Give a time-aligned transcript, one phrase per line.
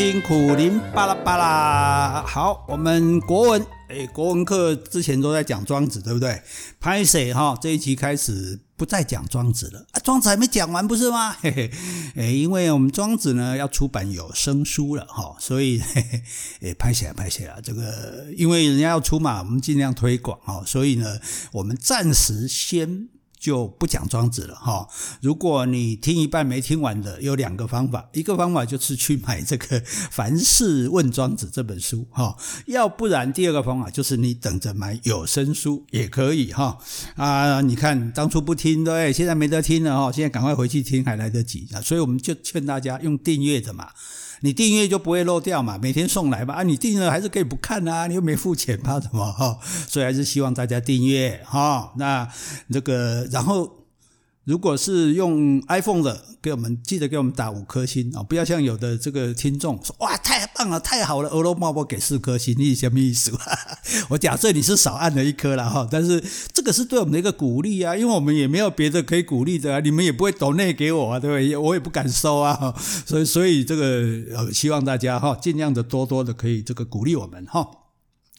[0.00, 2.24] 听苦苓巴拉巴拉。
[2.26, 6.40] 好，我们国文，哎，国文课之前都在讲庄子，对不对？
[6.80, 11.32] 拍谢哈，这一期开始不再讲庄子了啊，庄子还没讲完，不是吗？
[11.42, 11.70] 嘿嘿，
[12.16, 16.22] 哎，因为我们庄子呢要出版有声书了哈，所以嘿嘿，
[16.72, 21.20] 哎，拍谢拍谢啊，这个因为人家要出嘛，我们尽量推广哈，所以呢，
[21.52, 23.10] 我们暂时先。
[23.40, 24.86] 就不讲庄子了哈。
[25.22, 29.80] 如果你听一半没听完的，有两个方法，一个方法就是去买这个
[30.12, 36.78] 《凡事问庄子》这本书哈，要不然第二个方法就是你等着买有声书也可以哈。
[37.16, 41.80] 啊，你看当初不听对，现在没得听了哈，现在赶快回去听还来得及啊。
[41.80, 43.88] 所以我们就劝大家用订阅的嘛。
[44.40, 49.58] 你订阅就不会漏掉嘛，每天送来嘛啊，你订了还是可以不看啊，你又没付钱，怕什么哈？
[49.88, 51.92] 所以还是希望大家订阅哈。
[51.96, 52.28] 那
[52.70, 53.79] 这个，然后。
[54.44, 58.22] 如果是用 iPhone 的，给我们记得给我们打五颗星啊！
[58.22, 63.30] 不要像有的这个听众说哇，太棒了，太好了，俄罗茂波给四颗星，你什么意思？
[64.08, 66.24] 我假设你是少按了一颗了哈，但是
[66.54, 71.56] 这个是对我们的一个鼓励啊，因为我们也没有别的可以鼓励的啊，你们也不会抖内给我啊，对不对？
[71.56, 72.74] 我也不敢收啊，
[73.04, 73.84] 所以所以这个
[74.34, 77.68] 呃，希望大家哈，尽量的多多的可以这个鼓励我们哈。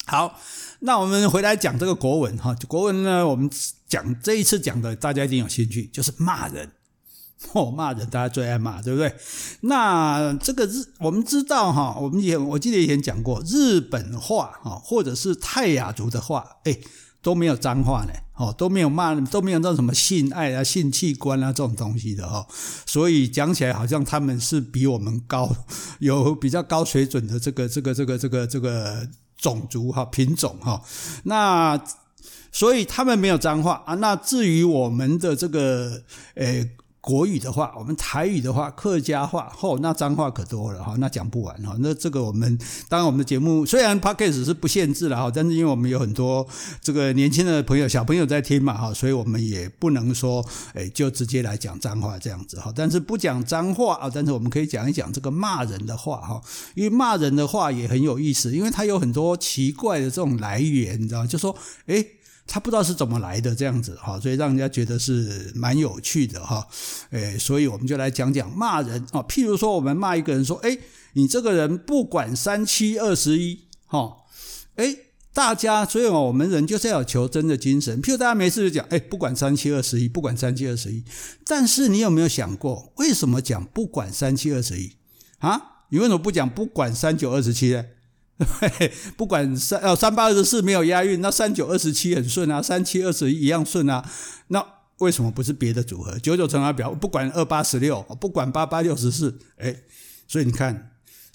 [0.07, 0.39] 好，
[0.83, 3.47] 那我们回来讲这个国文哈，国文呢，我们
[3.87, 6.71] 讲这一次讲的，大家一定有兴趣，就是骂人
[7.53, 9.15] 哦，骂人，大家最爱骂，对不对？
[9.61, 16.75] 那这个日，我们知道哈，我们也我记得以前讲过，日本话哈，或者是泰雅族的话，哎，
[17.21, 22.47] 都没有脏话呢，哦，都没有骂，都没有那种什么性爱啊、性器官啊这种东西的哈，
[22.87, 25.55] 所以讲起来好像他们是比我们高，
[25.99, 29.07] 有比较高水准的这个这个这个这个这个。
[29.41, 30.81] 种族哈品种哈，
[31.23, 31.77] 那
[32.53, 33.95] 所以他们没有脏话啊。
[33.95, 36.01] 那至于我们的这个
[36.35, 36.69] 诶。
[37.01, 41.75] 国语的话，我们台语的话，客家话，吼，那脏话可多了哈，那讲不完哈。
[41.79, 42.55] 那这个我们
[42.87, 46.47] 当然我们的节目虽然 Podcast 是不限制了哈，但是因为我们有很多
[46.79, 50.45] 这个年轻的朋友、小朋友在听嘛哈，所以我们也不能说
[50.75, 52.71] 诶就直接来讲脏话这样子哈。
[52.75, 56.39] 但是不讲脏话啊，但是我们可以讲一讲这个骂人的话哈，
[56.75, 61.55] 因为骂人的话也很有意思，因为它有很多奇怪的这种来源，你知道，就说
[61.87, 62.05] 诶
[62.47, 66.67] 他不知道是怎么来的这样子哈，所以让人家觉得是蛮有趣的哈，
[67.11, 70.79] 诶，所以我们就来讲讲骂人啊，譬如说我们骂一个人说，诶，
[71.13, 74.17] 你这个人不管三七二十一，哈，
[74.75, 74.97] 诶，
[75.33, 81.03] 大家所以我们人就是要求真的精神，譬如大家没事就讲，诶，不管三七二十一，不管三七二十一，
[81.45, 84.97] 但是你有没有想过，为什么讲不管三七二十一
[85.39, 85.61] 啊？
[85.89, 87.85] 你为什么不讲不管三九二十七呢？
[89.17, 94.07] 不管三哦三八二十四没有押韵，那三九二十七很顺啊，三七二十一一样顺啊。
[94.47, 94.65] 那
[94.99, 96.19] 为什么不是别的组合？
[96.19, 99.75] 九九乘法表不管二八十六，不管八八六十四，哎，
[100.27, 100.90] 所以你看。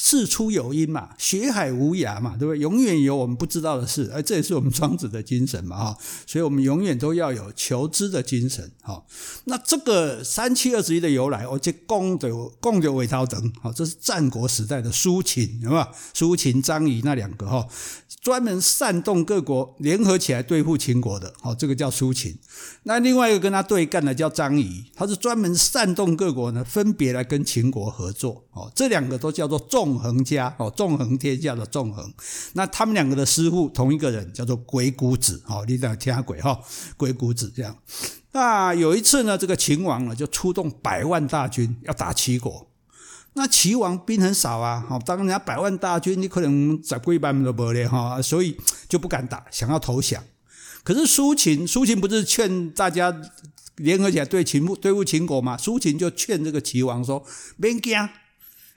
[0.07, 2.61] 事出有因嘛，学海无涯嘛，对不对？
[2.61, 5.99] 永远有我们不知道的事，而这也是我们庄子的精神嘛，哈。
[6.25, 9.03] 所以我们永远都要有求知的精神，哈。
[9.47, 12.31] 那这个三七二十一的由来，我这公的
[12.61, 15.87] 公的韦涛等，好，这是战国时代的苏秦，有没有？
[16.15, 17.67] 苏秦、张仪那两个，哈。
[18.23, 22.37] 专门煽动各国联合起来对付秦国的，哦，这个叫苏秦。
[22.85, 28.45] 那另外一个跟他对干的叫张仪，他是专门煽动各国呢，分别来跟秦国合作。
[28.53, 29.59] 哦，这两个都叫做
[29.99, 32.13] 横家，哦，纵横天下的纵横。
[32.53, 35.43] 那他们两个的师傅同一个人，叫做鬼谷子。
[35.47, 36.61] 哦，你讲听下鬼哈，
[36.97, 37.77] 鬼谷子这样。
[38.33, 42.69] 那有一次呢，这个秦王呢就出动百万大军要打齐国。
[43.35, 48.57] 那齐王兵很少啊，好，当人家百万大军，你可能在几百都没了哈，所以
[48.89, 50.23] 就不敢打，想要投降。
[50.83, 53.15] 可是苏秦，苏秦不是劝大家
[53.77, 55.57] 联合起来对秦对付秦国吗？
[55.59, 57.23] 苏秦就劝这个齐王说
[57.61, 58.09] ：“别惊，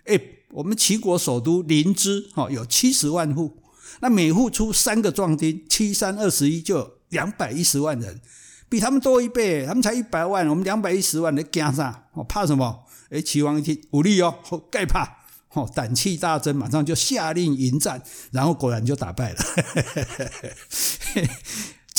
[0.09, 3.55] 哎，我们齐国首都临淄哈有七十万户，
[4.01, 8.19] 那每户出三个壮丁，七三二十一，就两百一十万人，
[8.67, 12.05] 比他们多一倍，他们才一百万，我们两百一十万，你惊啥？
[12.13, 14.33] 我怕什么？”诶，齐王一听，武力哦，
[14.71, 15.17] 盖怕，
[15.53, 18.01] 哦，胆气大增，马上就下令迎战，
[18.31, 19.39] 然后果然就打败了。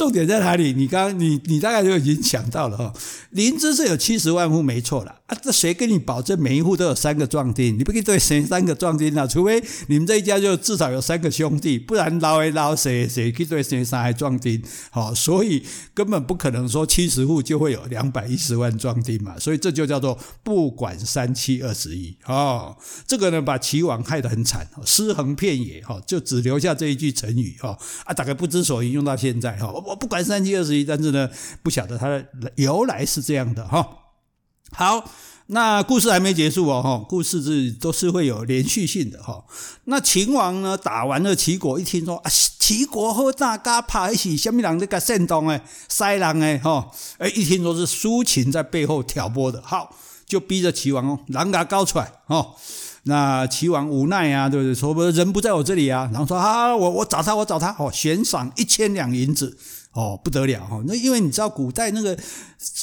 [0.00, 0.72] 重点在哪里？
[0.72, 2.90] 你刚你你大概就已经想到了哈。
[3.32, 5.36] 灵芝是有七十万户，没错了啊。
[5.42, 7.78] 这谁跟你保证每一户都有三个壮丁？
[7.78, 9.26] 你不可以对谁三个壮丁啊？
[9.26, 14.62] 除非你们这一家就至少有三个兄弟，不然老诶老谁谁去对谁三个壮丁？
[14.88, 15.62] 好，所以
[15.92, 19.38] 根本不可能说七十户就会有两百一十万壮丁嘛。
[19.38, 22.16] 所以这就叫做不管三七二十一。
[22.24, 22.74] 哦，
[23.06, 29.70] 这个呢把齐王害得很惨，尸横遍野哈，就只留下这一句成语哈啊，大概不知所云，用到现在哈。
[29.90, 31.28] 我不管三七二十一，但是呢，
[31.62, 33.86] 不晓得它的由来是这样的哈。
[34.72, 35.04] 好，
[35.46, 39.44] 那故事还没结束哦，哈，故事是都是会有连续性的哈。
[39.86, 46.88] 那秦王呢，打完了齐国，一听说啊，齐国和大家拍一起，什么人在个煽动诶，塞人诶，哈，
[47.18, 52.54] 哎，一听说是苏秦在背后挑拨的，好，就逼着齐王哦，人家搞出来哦。
[53.04, 54.74] 那齐王无奈啊，对不对？
[54.74, 59.56] 说不人不在我这里啊，然后说啊，我我找他，我找他，哦，悬赏一千两银子，
[59.92, 60.82] 哦，不得了哈。
[60.86, 62.18] 那因为你知道古代那个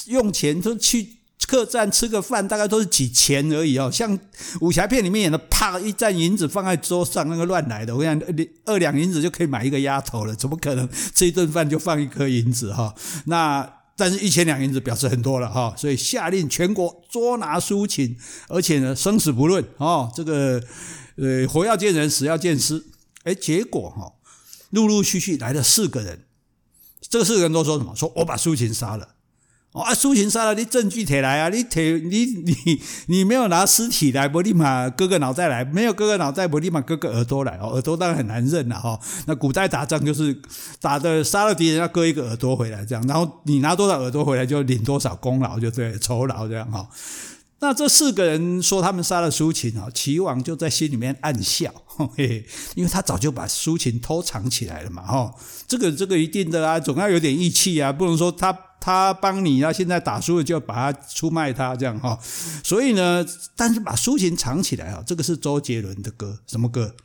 [0.07, 1.07] 用钱都去
[1.48, 3.89] 客栈吃个饭，大概都是几钱而已哦。
[3.92, 4.18] 像
[4.62, 7.95] 武侠片里面演的，啪一担银子放在桌上，那个乱来的。
[7.95, 8.21] 我想，
[8.65, 12.94] 二两银子就可以买一个丫头了，怎么可能吃一顿饭就放一颗银子哈？
[13.25, 13.74] 那。
[14.00, 18.15] 但是，一千两银子表示很多了哈，所以下令全国捉拿苏秦，
[18.48, 20.07] 而且呢，生死不论哦。
[20.15, 20.62] 这个
[21.15, 22.86] 呃，活要见人，死要见尸。
[23.24, 24.13] 哎，结果哈，
[24.69, 26.25] 陆陆续续来了四个人，
[27.09, 27.95] 这四个人都说什么？
[27.95, 29.09] 说我把苏秦杀了。
[29.74, 31.50] 哦啊，苏秦杀了，你证据提来啊！
[31.50, 37.59] 你提你你你没有拿尸体来，不立马割个脑袋来；没有割个脑袋，不立马割个耳朵来。
[37.62, 39.00] 哦，耳朵当然很难认了哈。
[39.27, 40.36] 那古代打仗就是
[40.81, 46.88] 打的杀了敌人要割一个耳朵回来这样，然后你拿多少耳朵回来就领多少功劳，就对酬劳这样哈。
[47.59, 51.74] 那这四个人说他们杀了苏秦啊，齐王就在心里面暗笑，
[52.75, 55.33] 因为他早就把苏秦偷藏起来了嘛哈。
[55.68, 58.57] 这个这个一定的啊，总要有点义气啊，不能说他。
[58.80, 62.18] 他帮你啊，现在打输了就要把他出卖他这样哈，
[62.63, 66.95] 所以呢，但是把苏秦藏起来啊，这个是周杰伦的歌，什么歌？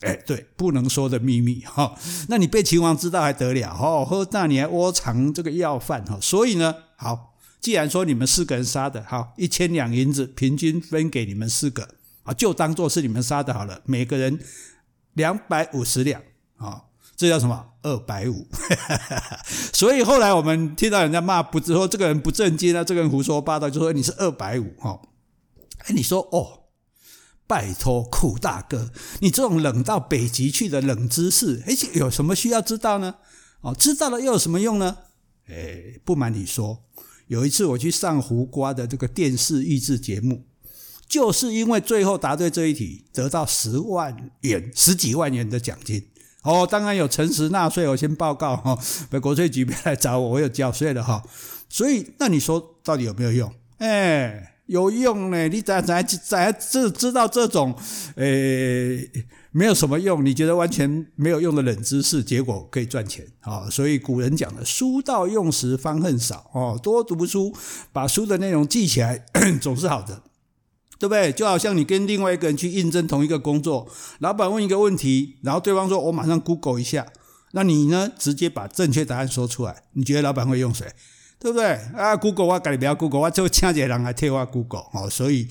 [0.00, 1.94] 哎，对，不能说的秘密哈。
[2.28, 4.26] 那你被秦王知道还得了哈？
[4.30, 6.16] 那你还窝藏这个要犯哈？
[6.22, 11.88] 所以呢，好，既然说你们四个人杀的，好，一千两银子平均分给你们四个
[12.22, 14.38] 啊，就当做是你们杀的好了，每个人
[15.14, 16.22] 两百五十两
[16.56, 16.82] 啊。
[17.16, 17.72] 这叫什么？
[17.80, 18.46] 二百五。
[19.72, 25.00] 所以后来我们听到人家骂，不是说这个人不正经啊，这个人胡说八道，就说你是二百五哈。
[25.78, 26.64] 哎，你说哦，
[27.46, 33.14] 拜托苦大哥，你这种冷到北极去的冷知识，哎，有什么需要知道呢？
[33.62, 34.98] 哦，知道了又有什么用呢？
[35.48, 36.84] 哎，不瞒你说，
[37.26, 40.44] 有一次我去上胡瓜的这个电视益智节目，
[41.08, 46.06] 就是因为最后答对这一题，得到十万元、十几万元的奖金。
[46.42, 48.78] 哦，当然有诚实纳税，我先报告哈，
[49.20, 51.22] 国税局别来找我，我有缴税了哈。
[51.68, 53.52] 所以，那你说到底有没有用？
[53.78, 55.48] 哎，有用呢。
[55.48, 57.76] 你咋咋咋知知道这种，
[58.16, 59.10] 诶，
[59.50, 60.24] 没有什么用？
[60.24, 63.68] 你觉得完全没有用的冷知识，结果可以赚钱啊？
[63.70, 67.54] 所以古人讲的“书到用时方恨少”哦，多读书，
[67.92, 69.24] 把书的内容记起来，
[69.60, 70.22] 总是好的。
[70.98, 71.30] 对不对？
[71.30, 73.86] 就好像你跟另外一个人去应征同一个工作，
[74.20, 77.06] 老板问一个问题，然后对方说：“我马上 Google 一下。”
[77.52, 78.10] 那你呢？
[78.18, 80.86] 直接把正确答案说出来，你觉得老板会用谁？
[81.38, 81.66] 对不对？
[81.94, 85.48] 啊，Google 我赶紧不要 Google，我就请一个人来替我 Google 哦，所以。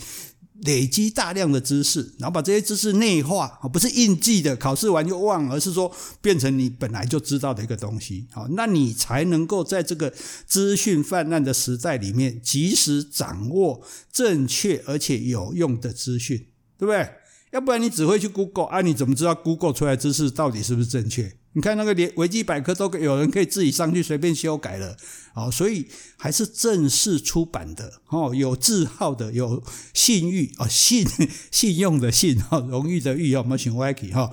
[0.61, 10.11] 累积大量的知识，然后把这些知识内化，不是硬记的，考试完就忘，而是说变成你本来就知道的一个东西，好，那你才能够在这个
[10.47, 16.37] 资讯泛滥的时代里面，及时掌握正确而且有用的资讯，
[16.77, 17.05] 对不对？
[17.51, 21.35] 要不然你只会去 Google 啊，你怎么知道 Google 出来的知识到底是不是正确？
[21.55, 24.97] 你看那个连维基百科都有人可以自己上去随便修改了，
[25.33, 25.87] 哦，所以
[26.17, 31.07] 还是正式出版的哦，有字号的，有信誉啊，信
[31.51, 34.29] 信用的信哈，荣誉的誉，我们选 Wiki 哈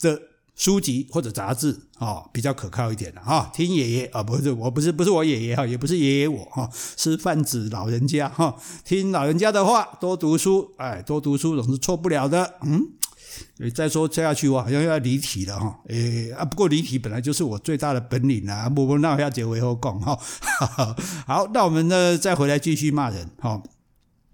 [0.00, 0.22] 的
[0.54, 3.50] 书籍或者杂志啊，比较可靠一点的哈。
[3.52, 12.90] 听爷爷啊，不是我不是不是我爷爷哈，也不是爷爷我哈，是泛指老人家哈，听老人家的话，多读书，哎，多读书总是错不了的，嗯。
[13.74, 15.78] 再说接下去，我好像又要离题了哈。
[15.88, 18.68] 诶啊，不过离题本来就是我最大的本领啊。
[18.68, 20.18] 不不，那我要结尾后讲哈。
[21.26, 23.62] 好，那我们呢再回来继续骂人哈。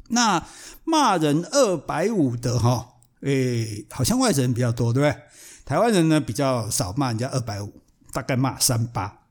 [0.09, 0.47] 那
[0.85, 2.89] 骂人二百五的哈，
[3.23, 5.23] 诶，好像外省人比较多，对不对？
[5.65, 7.73] 台湾人呢比较少骂人家二百五，
[8.13, 9.26] 大概骂三八。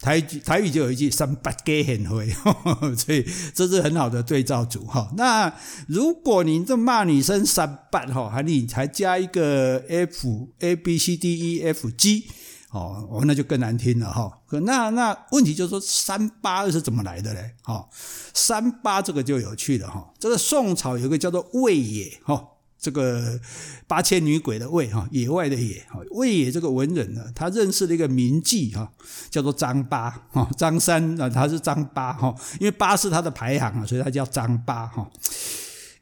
[0.00, 2.28] 台语台语就有一句“三八给很会”，
[2.96, 5.10] 所以这是很好的对照组哈。
[5.16, 5.52] 那
[5.88, 12.24] 如果你这骂女生三八哈，还你才加一个 F A B C D E F G
[12.70, 14.30] 哦，哦那就更难听了哈。
[14.62, 17.54] 那那问题就是说三八是怎么来的嘞？
[17.62, 17.88] 哈，
[18.32, 20.12] 三八这个就有趣了哈。
[20.18, 22.44] 这个宋朝有个叫做魏野哈。
[22.80, 23.38] 这个
[23.86, 28.90] 八千女鬼的魏哈，野外的野哈，魏野这个文人呢，他认识了一个名妓哈，
[29.30, 35.10] 叫做张八哈，张三啊，他是张八哈，因为八是他的排行啊，所以他叫张八哈。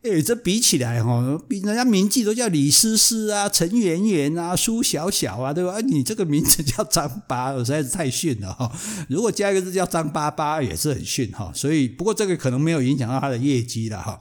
[0.03, 5.81] 哎，这比起来哈，比人家名妓都叫李师师啊、陈圆圆啊、苏小小啊，对吧？
[5.81, 8.71] 你这个名字叫张八，我 实在是太逊了哈。
[9.09, 11.51] 如果加一个字叫张八八，也是很逊哈。
[11.53, 14.21] 所以，不过这个可能没有影响到他的业绩了哈。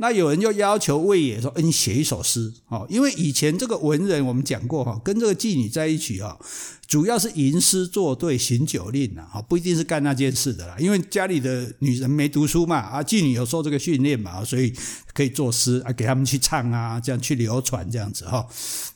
[0.00, 6.38] 那有人就要求魏野说：“你写一首诗哦，因为以前这个文人我们讲过哈，跟这个妓女在一起啊。”
[6.90, 10.74] 主要是吟诗作对行酒令啊，不一定是干那件事的啦。
[10.76, 14.74] 因为家里的女人没读书嘛，啊，妓女有受这个训练嘛，所以
[15.14, 18.44] 可以作诗啊，给他们去唱啊，这样去流传这样子哈。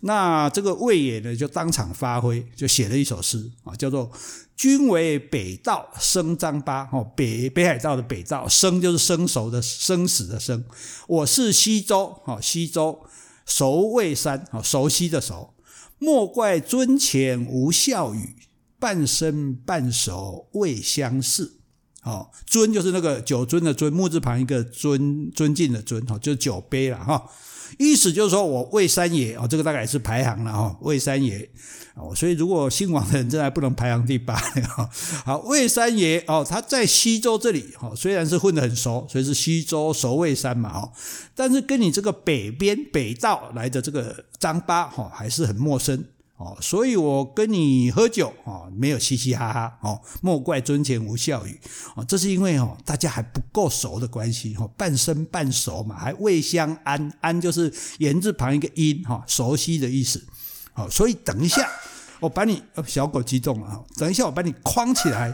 [0.00, 4.10] 那这个魏野呢，就当场发挥，就写了一首诗啊，叫做
[4.58, 10.64] “君为北道生张八”哦，北北海道的北道生就是生熟的生死的生，
[11.06, 12.98] 我是西周哦，西周
[13.46, 15.53] 熟未山哦，熟悉的熟。
[15.98, 18.36] 莫怪樽前无笑语，
[18.78, 21.54] 半生半熟未相识。
[22.02, 27.30] 哦，樽就是那个酒尊的尊，木字旁一个尊，尊敬的尊，哈，就是酒杯了，哈。
[27.78, 31.48] 意思就是说我魏三爷，哦，这个大概是排行了，哈，魏三爷，
[31.94, 34.88] 哦，所以如果姓王的人，真的不能排行第八，哈。
[35.24, 40.92] 好，魏三爷，哦，他在西周这里，哈，虽然是混得很熟，所以是西周熟魏三嘛，哈，
[41.34, 46.04] 但是跟你这个北边北道来的这个张八，哈，还是很陌生。
[46.36, 51.60] 哦，所以我跟你喝酒哦，没有嘻嘻哈哈哦，莫怪樽前无笑语
[51.94, 60.26] 哦，这是因为哦，大家还不够熟的关系哦，半生半熟嘛，还未相安，安就是言字旁一个音哈，熟悉的意思。
[60.72, 61.70] 好，所以等一下
[62.18, 65.32] 我把你小狗激动了哈，等一下我把你框起来，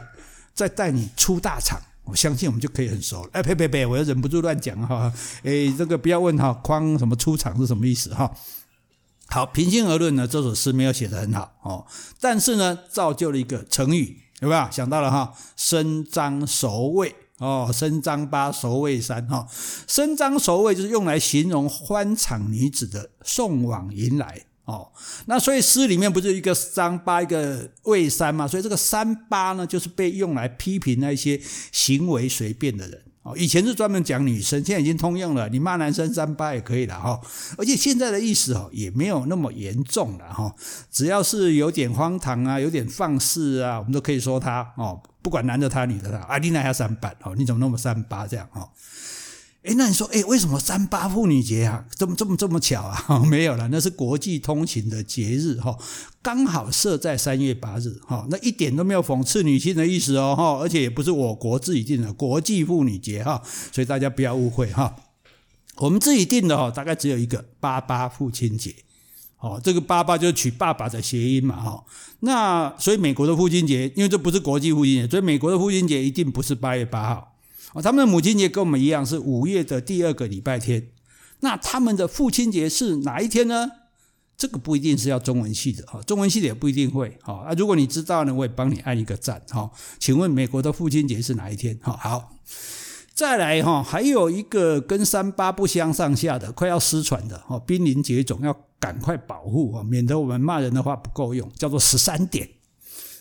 [0.52, 3.30] 再带你出大场，我相信我们就可以很熟了。
[3.32, 5.10] 哎，呸呸呸，我又忍不住乱讲哈，
[5.44, 8.30] 哎，这个不要问哈，框什么出场是什么意思哈？
[9.32, 11.86] 好，平心而论呢，这首诗没有写得很好哦，
[12.18, 15.32] 但是呢，造就了一个成语，有没有想到了哈？
[15.56, 19.46] 生张熟未哦，生张八熟未山哈，
[19.86, 24.90] 生张熟未就是用来形容欢场女子的送往迎来哦。
[25.26, 28.48] 那所以诗里面不是一个张八一个未山嘛？
[28.48, 33.00] 所以这个三八呢，就是被用来批评那些行为随便的人。
[33.22, 35.46] 哦，以前是专门讲女生，现在已经通用了。
[35.50, 37.20] 你骂男生三八也可以了哈。
[37.58, 40.54] 而且现在的意思哦，也没有那么严重了哈。
[40.90, 44.98] 只要是有点荒唐啊，有点放肆啊，我们都可以说他哦。
[45.20, 47.34] 不管男的他，女的他，啊，你那要三八哦？
[47.36, 48.66] 你怎么那么三八这样哦？
[49.62, 53.18] 诶，那你说，诶，为什么三八妇女节啊，这么这么这么巧啊？
[53.28, 55.76] 没有了，那是国际通情的节日哈，
[56.22, 64.96] 刚好设在三月八日哈，那一点都没有讽刺女性的意思哦哈，而且也不是我国自己定的国际妇女节哈，所以大家不要误会哈。
[65.76, 68.74] 我们自己定的哈，大概只有一个八八父亲节，
[69.40, 71.84] 哦，这个八八就是取爸爸的谐音嘛哈。
[72.20, 77.26] 那所以美国的父亲节，因为这不是国际父亲节，所以美国的父亲节一定不是八月八号。
[77.72, 80.88] 哦，他们的母亲节跟我们一样是五月的第二个礼拜天，
[81.40, 83.70] 那他们的父亲节是哪一天呢？
[84.36, 87.44] 这个不一定是要中文系的哈，中文系的也不一定会哈。
[87.46, 89.70] 啊，如果你知道呢，我也帮你按一个赞哈。
[89.98, 91.78] 请问美国的父亲节是哪一天？
[91.82, 92.32] 哈，好，
[93.12, 102.48] 再来哈，还有一个跟三八不相上下的，快要失传的哈，濒临绝种，要赶快保护啊，免得我们骂人的话不够用，叫做十三点。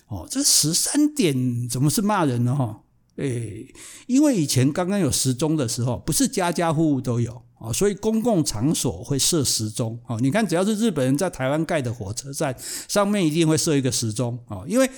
[0.07, 2.55] 哦，这十三点怎么是骂人呢？
[2.55, 2.79] 哈？
[3.19, 3.73] 诶，
[4.07, 10.17] 因为以前刚刚有时钟的时候，不是家家户户都有啊，所以公共场所会设时钟啊。
[10.19, 12.55] 你看，只要是日本人在台湾盖的火车站，
[12.87, 14.89] 上面一定会设一个时钟啊，因为。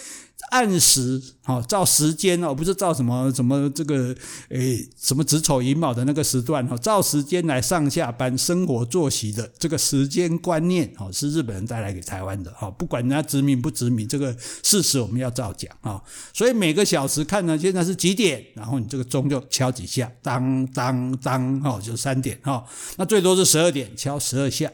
[0.50, 4.16] 按时，哦照时间哦，不是照什么什么这个
[4.50, 12.70] 诶什么子丑寅卯的那个时段哈，照时间来上下班、生活作息的这个时间观念哦，是日本人带来给台湾的哈。
[12.72, 16.02] 不管人家殖民不殖民，这个事实我们要照讲啊。
[16.34, 22.66] 所以每个小时看呢，现在是几点，然后你这个钟就敲几下，当当当，哈，就三点哈。
[22.98, 24.72] 那最多是十二点，敲十二下。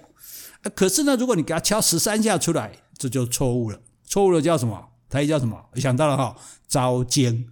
[0.76, 3.80] 可是呢，如果你给他敲十三下出来，这就错误了。
[4.06, 4.86] 错误了叫什么？
[5.10, 5.58] 他叫什么？
[5.76, 6.36] 想到了哈，
[6.68, 7.46] 招奸，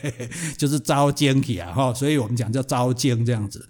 [0.58, 3.68] 就是招奸体啊哈，所以我们讲叫招奸这样子。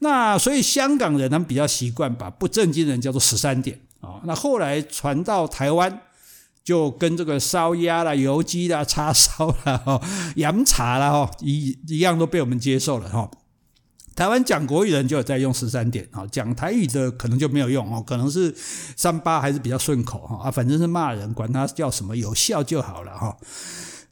[0.00, 4.20] 那所以香港人他们比较习惯把不正经人叫做十三点啊。
[4.24, 6.00] 那后来传到台湾，
[6.64, 10.00] 就跟这个烧鸭啦、油鸡啦、叉烧啦、哈、
[10.36, 13.30] 洋茶啦哈一一样都被我们接受了哈。
[14.18, 18.52] 台湾讲国语人就有在用十三点啊，讲台语的可能就没有用哦，可能是
[18.96, 23.36] 三八还是比较顺口哈啊，反正是骂人，管他叫什么，有效就好了哈。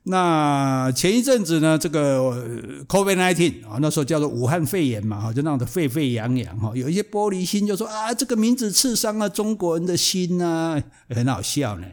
[0.05, 11.87] 那前一阵子呢，这个 COVID-19 啊，那时候叫做武汉肺炎嘛哈，就闹得沸沸扬扬哈，有一些玻璃心就说啊，这个名字刺伤了中国人的心呐，很好笑呢。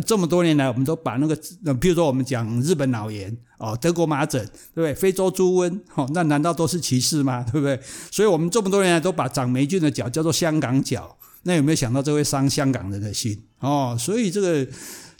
[0.00, 1.36] 这么多年来，我们都把那个，
[1.74, 4.94] 比如说我们讲日本脑炎哦，德国麻疹，对不对？
[4.94, 7.44] 非洲猪瘟，哦，那难道都是歧视吗？
[7.50, 7.80] 对不对？
[8.10, 13.42] 所以我们这么多年来都把长霉菌的脚叫做香港脚，那有没有想到这会伤香港人的心？
[13.60, 14.66] 哦，所以这个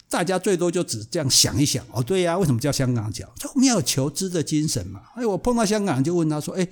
[0.09, 3.27] 大家最多就只这样想一想，哦，对呀，为什么叫香港脚？
[3.37, 5.01] 就我们要有求知的精神嘛。
[5.15, 6.69] 哎，我碰到香港就问他说，哎。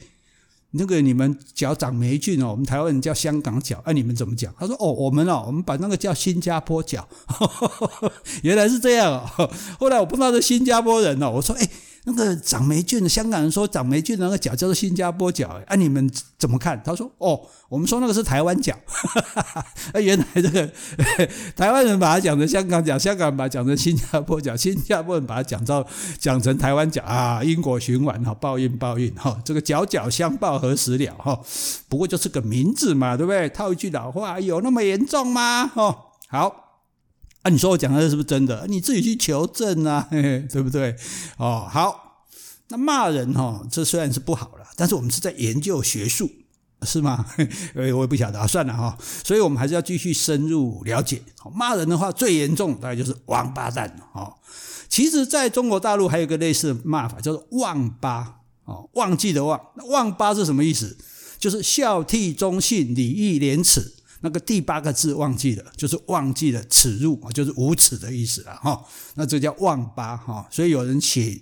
[0.73, 4.53] 那个你们脚长霉菌哦，我们台湾人叫香港脚，哎、你们怎么讲？
[4.59, 7.09] 他说哦，我们哦，我们把那个叫新加坡脚，
[8.43, 9.51] 原来是这样哦。
[9.79, 11.69] 后来我碰到的新加坡人哦，我说哎。
[12.09, 16.09] 那个长霉菌的香港人说长霉菌的那个脚叫做新加坡脚，哎，你们
[16.39, 16.81] 怎么看？
[16.85, 18.73] 他说：哦，我们说那个是台湾脚。
[19.93, 20.71] 哎， 原来这个
[21.57, 25.85] 台湾人把它讲成香港脚，香港把它讲成新加坡脚，新加坡人把它讲到
[26.17, 31.41] 讲成台湾脚啊，因果循环哈，报应报应哈，这个脚脚相报何时了哈？
[31.89, 33.49] 不过就是个名字嘛，对不对？
[33.49, 35.73] 套一句老话，有那么严重吗？
[35.75, 35.97] 哦，
[36.29, 36.66] 好。
[37.47, 38.67] 啊，你说我讲的是不是真的？
[38.69, 40.97] 你自己去求证啊，嘿嘿，对不对？
[41.37, 42.25] 哦，好，
[42.71, 46.29] 那骂人哈、哦，这虽然是不好了，但是我们是在研究学术，
[46.83, 47.25] 是吗？
[47.77, 48.99] 我也不晓得，算了哈、哦。
[49.23, 51.23] 所以我们还是要继续深入了解。
[51.55, 54.35] 骂人的话最严重，大概就是王八蛋哦。
[54.89, 59.61] 其实，在中国大陆还有一个类似的骂法，叫做忘八哦，忘记的忘。
[59.77, 60.99] 那忘八是什么意思？
[61.39, 63.93] 就是孝悌忠信礼义廉耻。
[64.21, 68.85] 那个第八个字忘记了，就是忘记了耻辱，就是无耻的意思了哈。
[69.15, 70.47] 那这叫忘八哈。
[70.51, 71.41] 所以有人写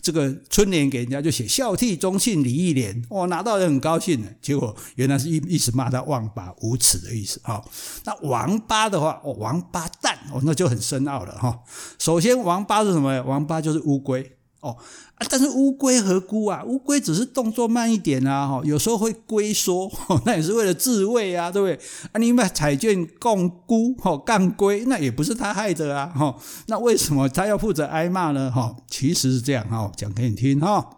[0.00, 4.28] 这个春联给人家，就写孝悌忠信礼义廉，哦，拿到人很高兴的。
[4.40, 7.64] 结果原来是一意思骂他忘八无耻的意思哈。
[8.04, 11.60] 那王八的话，哦，王八蛋哦，那就很深奥了哈。
[11.98, 13.22] 首先，王八是什么？
[13.22, 14.36] 王八就是乌龟。
[14.62, 14.76] 哦
[15.16, 16.62] 啊，但是乌龟何辜啊？
[16.64, 19.90] 乌龟只是动作慢一点啊，哈，有时候会龟缩，
[20.24, 21.74] 那也是为了自卫啊，对不对？
[22.12, 28.52] 啊，你把彩券摃龟，哈，干龟，那也不是他害的啊，哈，那为什么他要负责挨骂呢？
[28.52, 30.88] 哈，其实是这样哈，讲给你听哈。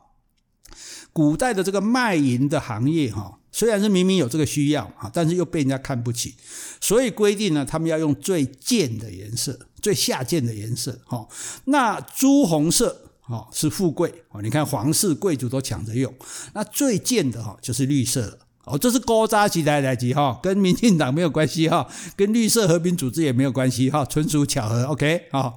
[1.14, 6.34] 古代的这个卖淫的行业，哈，虽然是明明有这个需要，哈，但是又被人家看不起，
[6.82, 11.26] 所以规定呢，他们要用最贱的颜色，最下贱的颜色，哈，
[11.64, 13.03] 那朱红色。
[13.28, 16.12] 哦，是富贵哦，你看皇室贵族都抢着用，
[16.52, 24.84] 那最贱的哈就是绿色的哦，这是古早时代来的哈，跟民进党没有关系哈，跟绿色和平组织也没有关系哈，纯属巧合。
[24.84, 25.54] OK 啊，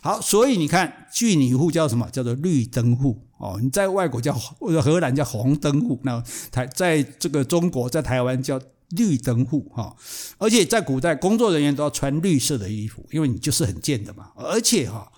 [0.00, 2.08] 好，所以你看居女户叫什么？
[2.10, 8.58] 叫做绿灯户哦，你在外国叫荷兰叫红灯户，那台在这个中国在台湾叫
[8.90, 9.94] 绿灯户哈，
[10.38, 15.10] 而且在古代工作人员都要穿绿色的衣服，因为你就是很贱的嘛，而且哈。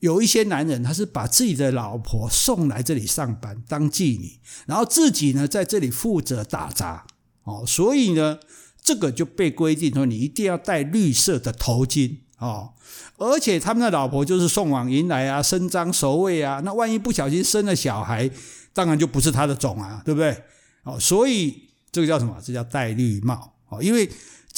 [0.00, 7.06] 有一些男人，他是把自己的老婆送来这里上班当妓女，然后自己呢在这里负责打杂
[7.42, 8.38] 哦，所以呢，
[8.82, 12.74] 这个就被规定说你一定要戴绿色的头巾哦，
[13.16, 18.30] 而且他们的老婆就是送往迎来啊，伸张守卫啊，那万一不小心生了小孩，
[18.72, 20.44] 当然就不是他的种啊，对不对？
[20.84, 22.40] 哦，所以这个叫什么？
[22.44, 24.08] 这叫戴绿帽哦，因为。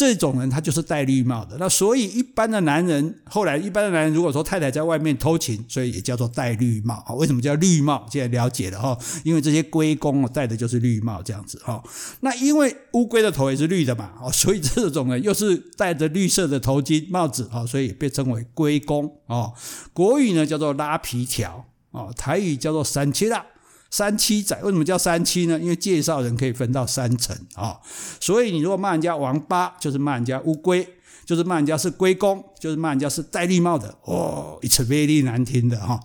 [0.00, 7.04] 这种人他就是戴绿帽的，那所以一般的男人，后来一般的男人如果说太太在外面偷情，所以也叫做戴绿帽。
[7.18, 8.06] 为什么叫绿帽？
[8.10, 11.82] 现在了解了哈，因为这些龟公戴的就是绿帽这样子哈。
[12.20, 19.52] 那因为乌龟的头也是绿的嘛，哦，所以这种人又是戴着绿色的头巾帽子啊，所以也被称为龟公哦。
[19.92, 23.44] 国语呢叫做拉皮条哦，台语叫做三七啦。
[23.90, 25.58] 三七仔为什么叫三七呢？
[25.58, 27.80] 因为介绍人可以分到三层啊，
[28.20, 30.88] 所以你如果骂人家王八，就是骂人家乌龟，
[31.24, 36.00] 就是骂人家是龟公，就是骂人家是戴绿帽的哦，it's very 难听的哈。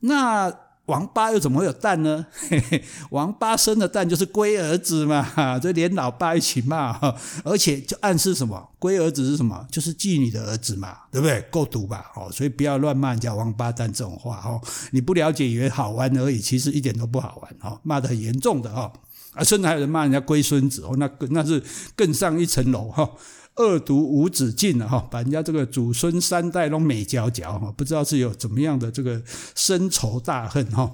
[0.00, 0.65] 那。
[0.86, 2.26] 王八又怎么会有蛋呢？
[3.10, 6.96] 王八生的蛋就是龟儿子嘛， 这连老爸一起骂，
[7.44, 8.68] 而且就暗示什么？
[8.78, 9.66] 龟儿子是什么？
[9.70, 11.40] 就是妓女的儿子嘛，对不对？
[11.50, 12.10] 够毒吧？
[12.14, 14.60] 哦，所以不要乱骂人家王八蛋这种话哦。
[14.92, 18.92] 你不了解以为好玩而已，其实一点都不好玩哦，骂得很严重的哈。
[19.32, 21.62] 啊，甚至还有人骂人家龟孙子哦，那那是
[21.94, 23.10] 更上一层楼哈。
[23.56, 29.22] 恶毒无止境的哈，把人家这个祖孙三代都美娇娇哈，不知道是有怎么样的这个
[29.54, 30.92] 深仇大恨哈。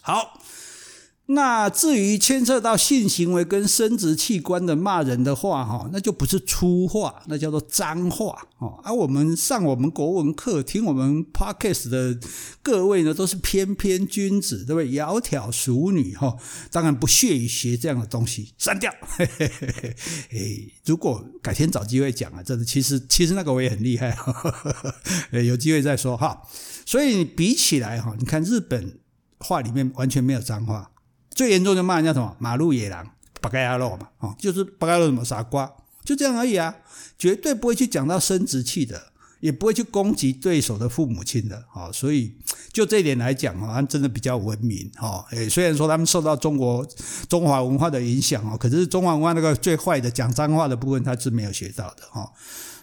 [0.00, 0.40] 好。
[1.28, 8.78] 那至于牵涉到性行为跟生殖器官的骂人的话，哈，那就不是粗话，那叫做脏话，哦。
[8.84, 12.16] 而我们上我们国文课，听我们 Podcast 的
[12.62, 14.88] 各位呢，都是翩翩君子，对不对？
[14.92, 16.36] 窈窕淑女，哈，
[16.70, 18.94] 当然不屑于学这样的东西，删掉。
[19.16, 19.50] 嘿 嘿
[20.30, 24.94] 嘿，如果改天找机会讲啊，真的，其实其实那个我也很厉害，哈哈哈，
[25.32, 26.40] 有机会再说哈。
[26.86, 29.00] 所以比起来哈，你看日本
[29.40, 30.92] 话里面完全没有脏话。
[31.36, 33.06] 最严重就骂人家什么马路野狼、
[33.42, 35.70] 八嘎呀肉嘛，哦，就是八嘎肉什么傻瓜，
[36.02, 36.74] 就这样而已啊，
[37.18, 42.34] 绝对不会去讲到生殖器的，也不会去攻击对手的父母亲的，哦，所以
[42.72, 46.86] 就这一点来讲，哦，他真的比较文明，哦，诶，虽然说他们受到中国
[47.28, 52.32] 中华文化的影响，哦，可是中华文化那个最坏的讲脏话的部分，他是没有学到的，哦，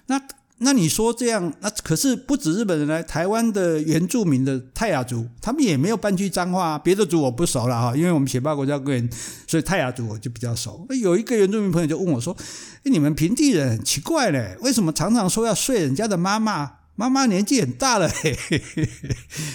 [0.05, 0.21] 那。
[0.59, 6.79] 那你说这样，那可是不止日本人来，台湾的原住民的泰雅族，他们也没有半句脏话。
[6.79, 9.09] 别的族我不熟了哈，因为我们写报国家公园，
[9.45, 10.87] 所以泰雅族我就比较熟。
[11.01, 12.37] 有一个原住民朋友就问我说
[12.83, 18.87] ：“你们平地人很奇怪嘞，为什么常常说要睡人家的妈妈？”妈妈年纪很大了， 嘿嘿嘿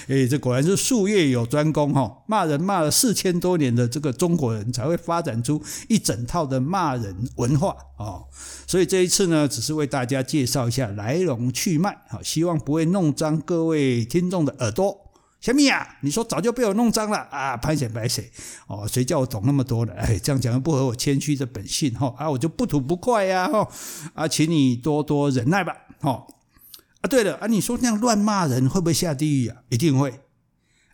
[0.09, 2.24] 嘿，这果然是术业有专攻哈！
[2.27, 8.27] 骂人骂了四千多年的这个中国人才会发展出一整套的骂人文化哦。
[8.66, 15.05] 所以这一次呢，只是为大家介绍一下来龙去脉，好，希望不会弄脏各位听众的耳朵。
[15.40, 17.57] 小米啊，你说早就被我弄脏了啊！
[17.57, 18.29] 拍谢拍谢
[18.66, 19.92] 哦，谁叫我懂那么多的？
[19.92, 22.12] 哎，这样讲又不合我谦虚的本性哈！
[22.18, 23.68] 啊，我就不吐不快呀哈！
[24.14, 26.27] 啊，请你多多忍耐吧，哈。
[27.09, 29.62] 对了啊，你说那样乱骂人会不会下地狱啊？
[29.71, 30.21] 一定会，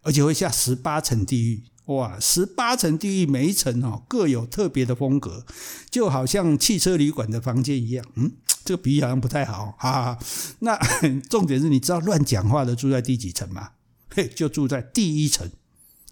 [0.03, 1.65] 而且会下十八层地狱。
[1.87, 5.45] 哇，十八层地狱，每一层哦各有特别的风格，
[5.91, 8.07] 就好像汽车旅馆的房间一样。
[8.15, 8.33] 嗯，
[8.65, 10.19] 这个比喻好像不太好，哈哈。
[10.61, 10.79] 那
[11.29, 13.73] 重点是你知道乱讲话的住在第几层吗？
[14.09, 15.51] 嘿，就住在第一层。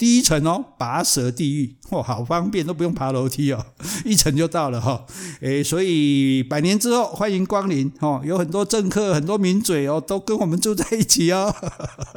[0.03, 3.67] 第一层哦，拔舌地狱，哇，好方便，都不用爬楼梯哦，
[4.05, 5.07] 一层就到了哈。
[5.41, 11.55] 诶，所以百年之后欢迎光临哦，有很多政客、很多名嘴哦，都跟我们住在一起哦。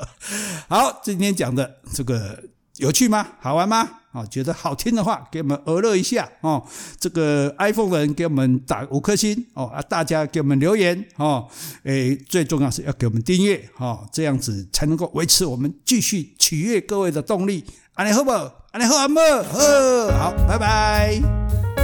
[0.67, 2.45] 好，今天讲的这个
[2.77, 3.27] 有趣吗？
[3.39, 3.89] 好玩吗？
[4.11, 6.65] 哦，觉得好听的话，给我们娱乐一下哦。
[6.97, 11.47] 这个 iPhone 的人给我们打五颗星哦啊，大家给我们留言哦。
[11.83, 17.65] 诶，最重要是要给我们订阅哦，这样子才能够维持我们继续取悦各位的动力。
[17.95, 18.31] 安尼好不？
[18.31, 21.74] 安尼好阿妹，好，好，拜拜。